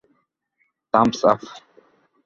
Thumbs 0.93 1.21
up! 1.31 1.39